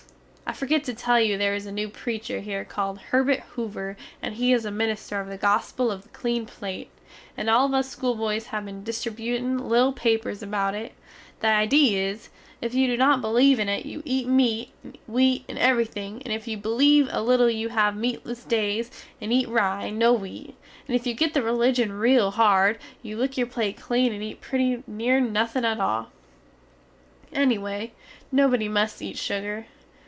I 0.45 0.53
fergot 0.53 0.83
to 0.83 0.93
tell 0.93 1.17
you 1.17 1.37
their 1.37 1.55
is 1.55 1.65
a 1.65 1.71
new 1.71 1.87
preecher 1.87 2.41
hear 2.41 2.65
called 2.65 2.99
Herbit 3.13 3.39
Hoover 3.53 3.95
and 4.21 4.35
he 4.35 4.51
is 4.51 4.65
a 4.65 4.69
minister 4.69 5.21
of 5.21 5.29
the 5.29 5.37
gospel 5.37 5.89
of 5.89 6.01
the 6.03 6.09
Clean 6.09 6.45
Plate, 6.45 6.89
and 7.37 7.49
all 7.49 7.73
us 7.73 7.87
school 7.89 8.15
boys 8.15 8.47
have 8.47 8.65
been 8.65 8.83
distributin 8.83 9.57
little 9.61 9.93
papers 9.93 10.43
about 10.43 10.75
it, 10.75 10.91
the 11.39 11.47
idee 11.47 11.95
is, 11.97 12.27
if 12.61 12.73
you 12.73 12.85
do 12.87 12.97
not 12.97 13.21
beleeve 13.21 13.59
in 13.61 13.69
it 13.69 13.85
you 13.85 14.01
eat 14.03 14.27
meat 14.27 14.71
and 14.83 14.97
wheat 15.07 15.45
and 15.47 15.57
everythin, 15.57 16.21
and 16.25 16.33
if 16.33 16.49
you 16.49 16.57
beleeve 16.57 17.07
a 17.11 17.23
little 17.23 17.49
you 17.49 17.69
have 17.69 17.95
meatless 17.95 18.43
days 18.43 18.91
and 19.21 19.31
eat 19.31 19.47
rye 19.47 19.85
and 19.85 19.97
no 19.97 20.11
wheat, 20.11 20.53
and 20.85 20.97
if 20.97 21.07
you 21.07 21.13
get 21.13 21.33
the 21.33 21.41
religion 21.41 21.91
rele 21.91 22.33
hard 22.33 22.77
you 23.01 23.15
lick 23.15 23.37
your 23.37 23.47
plate 23.47 23.77
clean 23.77 24.11
and 24.11 24.21
eat 24.21 24.41
pretty 24.41 24.83
near 24.85 25.21
nothing 25.21 25.63
at 25.63 25.79
all. 25.79 26.09
Ennyway 27.33 27.91
nobody 28.33 28.67
must 28.67 29.01
eat 29.01 29.17
sugar. 29.17 29.67